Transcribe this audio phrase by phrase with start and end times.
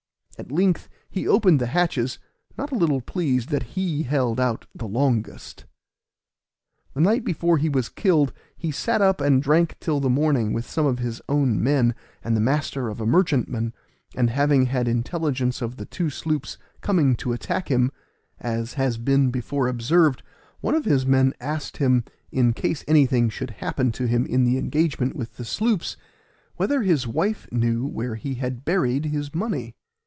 [0.39, 2.17] At length he opened the hatches,
[2.57, 5.65] not a little pleased that he held out the longest.
[6.95, 10.67] The night before he was killed he sat up and drank till the morning with
[10.67, 11.93] some of his own men
[12.23, 13.73] and the master of a merchantman;
[14.15, 17.91] and having had intelligence of the two sloops coming to attack him,
[18.39, 20.23] as has been before observed,
[20.59, 24.57] one of his men asked him, in case anything should happen to him in the
[24.57, 25.97] engagement with the sloops,
[26.55, 29.75] whether his wife knew where he had buried his money?